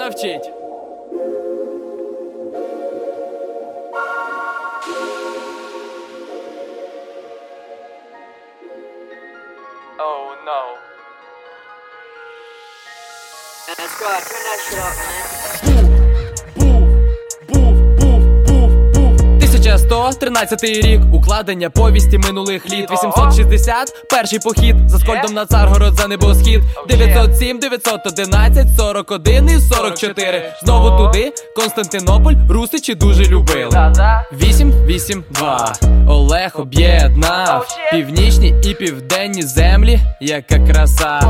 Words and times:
навчить. 0.00 0.50
Oh 9.98 10.36
no. 10.46 10.78
That's 13.66 13.94
quite 13.98 14.24
a 14.24 14.38
nice 14.48 14.72
up, 14.78 14.96
man. 15.76 16.09
1113 20.22 20.84
рік, 20.86 21.00
укладення 21.12 21.70
повісті 21.70 22.18
минулих 22.18 22.70
літ. 22.70 22.90
860, 22.90 24.06
перший 24.10 24.38
похід 24.38 24.76
за 24.86 24.98
скольдом 24.98 25.34
на 25.34 25.46
царгород 25.46 25.94
за 25.94 26.08
небосхід. 26.08 26.60
907, 26.88 27.58
911, 27.58 28.66
41 28.76 29.48
і 29.50 29.60
44. 29.60 30.52
Знову 30.62 30.98
туди, 30.98 31.32
Константинополь, 31.56 32.34
русичі 32.50 32.94
дуже 32.94 33.24
любили. 33.24 33.70
8, 34.32 34.72
8, 34.86 35.24
2. 35.30 35.72
Олег 36.08 36.52
об'єднав 36.54 37.78
північні 37.92 38.54
і 38.64 38.74
південні 38.74 39.42
землі, 39.42 40.00
яка 40.20 40.58
краса. 40.58 41.20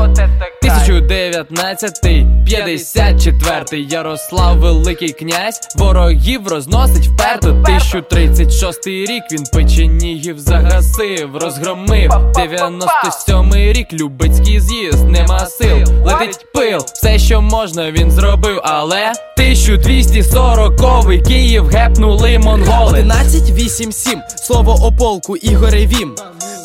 1019, 0.71 2.01
54 2.45 3.81
Ярослав 3.81 4.57
Великий 4.59 5.09
князь, 5.09 5.59
ворогів 5.75 6.47
розносить 6.47 7.07
вперто. 7.07 7.49
1036 7.49 8.87
рік 8.87 9.23
він 9.31 9.43
печенігів 9.53 10.39
загасив, 10.39 11.37
розгромив. 11.37 12.11
97 12.35 13.53
рік 13.53 13.93
Любецький 13.93 14.59
з'їзд, 14.59 15.09
нема 15.09 15.45
сил, 15.45 15.87
летить 16.05 16.45
пил, 16.53 16.79
все, 16.93 17.19
що 17.19 17.41
можна, 17.41 17.91
він 17.91 18.11
зробив, 18.11 18.61
але 18.63 19.11
1240 19.41 21.23
Київ 21.27 21.67
гепнули 21.67 22.39
монголи. 22.39 22.99
11.8.7 22.99 24.37
Слово 24.37 24.75
о 24.81 24.91
полку 24.91 25.37
Ігоре 25.37 25.85
Вім. 25.85 26.15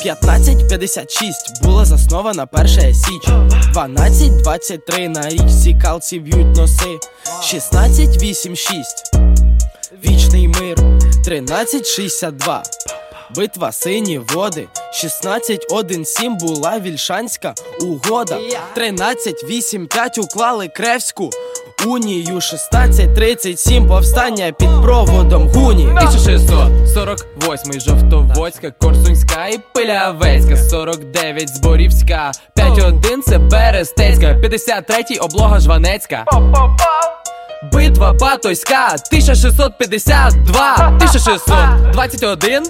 15.56 0.06 1.62
Була 1.62 1.84
заснована 1.84 2.46
перша 2.46 2.80
січ. 2.80 3.28
12.23 3.74 5.08
На 5.08 5.28
річці 5.28 5.78
Калці 5.82 6.18
б'ють 6.18 6.56
носи. 6.56 6.98
16.86 7.42 8.82
Вічний 10.04 10.48
мир. 10.48 10.76
13.62 11.26 12.95
Битва 13.34 13.72
сині 13.72 14.18
води. 14.18 14.68
16.1.7 14.94 16.36
була 16.36 16.78
Вільшанська 16.78 17.54
угода. 17.80 18.38
13.8.5 18.76 20.20
уклали 20.20 20.68
Кревську 20.68 21.30
Унію. 21.86 22.34
16.37 22.34 23.88
повстання 23.88 24.52
під 24.52 24.68
проводом 24.82 25.48
Гуні. 25.48 25.86
1648 25.86 27.80
Жовтоводська, 27.80 28.70
Корсунська 28.70 29.46
і 29.46 29.58
Пилявецька. 29.74 30.56
49 30.56 31.48
Зборівська. 31.48 32.32
51 32.54 33.22
це 33.22 33.38
Берестецька 33.38 34.34
53 34.34 35.16
облога 35.20 35.60
Жванецька 35.60 36.24
Битва 37.62 38.12
Батойська. 38.12 38.86
1652 39.12 40.92
1621 41.00 42.62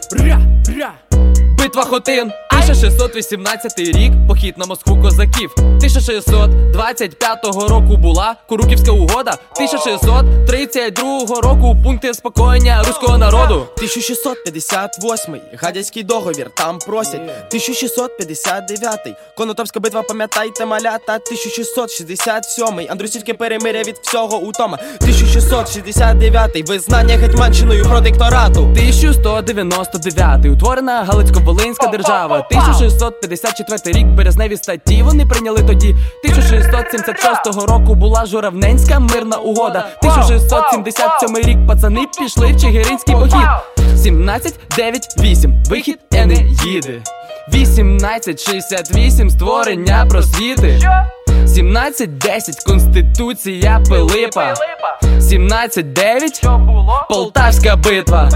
Битва 1.59 1.85
Хотин 1.85 2.33
1618 2.67 3.79
рік 3.79 4.13
похід 4.29 4.59
на 4.59 4.67
Москву 4.67 5.03
козаків. 5.03 5.53
1625 5.57 7.45
року 7.45 7.97
була 7.97 8.37
Куруківська 8.49 8.93
угода. 8.93 9.39
1632 9.53 11.41
року 11.41 11.77
пункти 11.85 12.15
спокоєння 12.15 12.83
руського 12.87 13.19
народу. 13.19 13.55
1658 13.55 15.41
Гадяцький 15.59 16.03
договір, 16.03 16.51
там 16.55 16.79
просять. 16.79 17.21
1659 17.21 19.01
Конотопська 19.37 19.81
битва, 19.81 20.03
пам'ятайте 20.03 20.67
малята. 20.67 21.15
1667 21.15 22.87
Андрусівське 22.91 23.35
перемиря 23.35 23.83
від 23.83 23.97
всього 24.03 24.39
утома. 24.39 24.79
1669 25.01 26.69
Визнання 26.69 27.17
гетьманщиною 27.17 27.85
протекторату 27.85 28.61
1199 28.61 30.47
утворена 30.47 31.05
Галицько-Волинська 31.05 31.91
держава 31.91 32.47
1654 32.59 33.99
рік 33.99 34.07
березневі 34.07 34.57
статті 34.57 35.03
вони 35.03 35.27
прийняли 35.27 35.63
тоді. 35.63 35.91
1676 35.91 37.69
року 37.69 37.95
була 37.95 38.27
Журавненська 38.27 38.99
мирна 38.99 39.37
угода. 39.37 39.87
1677 39.99 41.37
рік 41.37 41.67
пацани 41.69 42.07
пішли 42.19 42.53
в 42.53 42.61
Чигиринський 42.61 43.15
похід. 43.15 43.49
17, 43.97 44.55
9, 44.77 45.07
8 45.21 45.63
вихід 45.71 45.99
Енеїди 46.13 47.03
1868 47.49 49.31
створення 49.31 50.07
просвіти. 50.11 50.81
17.10 51.29 52.67
Конституція 52.67 53.83
Пилипа. 53.89 54.55
17.9 55.03 57.07
Полтавська 57.09 57.77
битва 57.77 58.31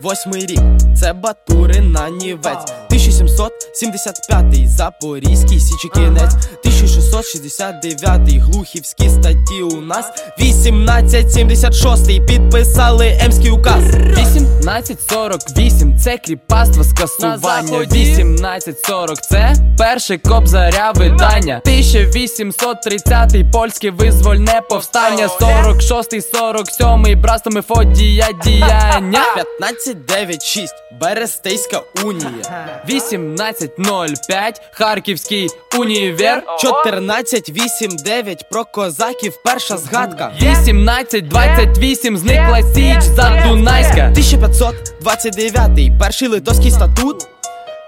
1708 0.00 0.32
рік. 0.32 0.60
Це 0.96 1.12
Батурин 1.12 1.92
на 1.92 2.10
Нівець. 2.10 2.72
1775 2.86 4.70
Запорізький 4.70 5.60
Січекінець 5.60 6.34
1669 6.34 8.20
Глухівські 8.28 9.08
статті 9.08 9.62
у 9.62 9.80
нас. 9.80 10.06
1876 10.38 12.26
підписали 12.26 13.18
Емський 13.20 13.50
указ. 13.50 13.84
1848 13.94 15.98
це 15.98 16.18
кріпацтво 16.18 16.84
скасування 16.84 17.78
1840 17.78 19.22
це 19.22 19.54
перше 19.78 20.18
кобзаря 20.18 20.92
видання. 20.94 21.60
1830 21.64 23.50
польське 23.52 23.90
визвольне 23.90 24.60
повстання. 24.70 25.28
46 25.28 26.34
47 26.34 27.20
братство 27.20 27.52
Мефодія 27.52 28.28
діяння 28.44 29.24
1596 29.90 30.74
Берестейська 31.00 31.80
унія. 32.04 32.80
1805 32.84 34.60
Харківський 34.72 35.48
універ. 35.78 36.42
1489 36.46 38.48
про 38.50 38.64
козаків 38.64 39.32
перша 39.44 39.78
згадка. 39.78 40.32
1828 40.36 42.18
зникла 42.18 42.62
січ 42.74 43.02
Задунайська 43.02 44.06
1529 44.06 45.98
перший 45.98 46.28
литовський 46.28 46.70
статут. 46.70 47.26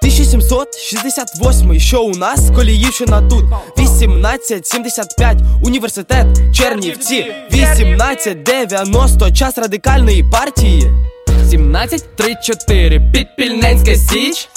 1768 0.02 1.80
що 1.80 2.02
у 2.02 2.10
нас? 2.10 2.50
Коліївщина 2.56 3.20
тут. 3.20 3.44
1875 3.44 5.38
університет 5.62 6.26
Чернівці. 6.54 7.20
1890 7.50 9.32
час 9.32 9.58
радикальної 9.58 10.24
партії 10.32 10.92
1734 11.54 13.00
Підпільненська 13.12 13.94
січ. 13.94 14.48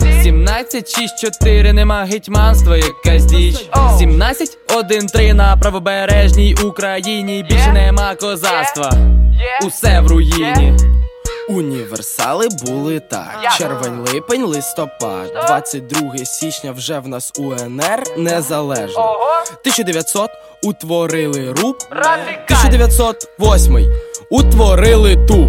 1764 0.00 1.72
нема 1.72 2.04
гетьманства, 2.04 2.76
якась 2.76 3.24
діч. 3.24 3.56
1713 3.72 5.34
на 5.34 5.56
правобережній 5.56 6.56
Україні. 6.64 7.46
Більше 7.50 7.72
нема 7.72 8.14
козацтва. 8.14 8.92
Усе 9.66 10.00
в 10.00 10.06
руїні. 10.06 10.76
Універсали 11.48 12.48
були 12.62 13.00
так: 13.00 13.38
червень, 13.58 14.04
липень, 14.06 14.44
листопад, 14.44 15.32
22 15.46 16.24
січня 16.24 16.72
вже 16.72 16.98
в 16.98 17.08
нас 17.08 17.32
УНР 17.38 18.02
незалежно. 18.16 19.16
1900 19.60 20.30
утворили 20.62 21.52
РУП, 21.52 21.82
1908 21.90 23.92
утворили 24.30 25.16
ТУ. 25.26 25.48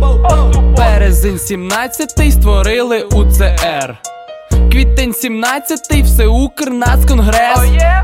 Березень 0.78 1.40
17 1.40 2.32
створили 2.34 3.04
УЦР 3.04 3.98
Квітень 4.72 5.14
17 5.14 6.04
Всеукрнацконгрес. 6.04 7.60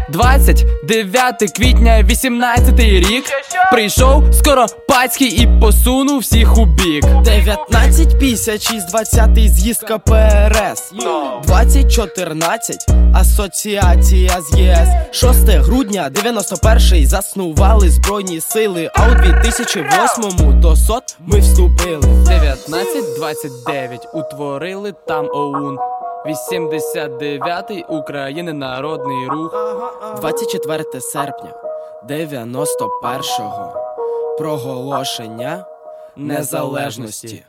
29 0.10 1.52
квітня 1.56 2.04
18 2.04 2.80
рік. 2.80 3.24
Прийшов 3.72 4.24
Скоропадський 4.34 5.28
і 5.28 5.48
посунув 5.62 6.20
всіх 6.20 6.58
у 6.58 6.66
бік. 6.66 7.06
1956, 7.06 8.90
20 8.90 9.50
з'їзд 9.50 9.84
КПРС 9.84 10.94
2014 11.44 12.86
асоціація 13.14 14.42
з 14.42 14.58
ЄС 14.58 14.90
6 15.12 15.50
грудня 15.50 16.10
91 16.10 17.08
заснували 17.08 17.90
збройні 17.90 18.42
сили, 18.42 18.92
а 18.96 19.08
у 19.12 19.16
2008 19.16 20.60
до 20.60 20.76
СОТ 20.76 21.18
ми 21.20 21.40
вступили. 21.40 21.98
1929 21.98 24.08
утворили 24.14 24.94
там 25.08 25.28
ОУН 25.34 25.78
89-й 26.26 27.86
України 27.90 28.54
Народний 28.54 29.28
рух. 29.28 29.56
24 30.18 30.84
серпня 31.02 31.54
91-го 32.10 33.74
проголошення 34.38 35.66
незалежності. 36.16 37.46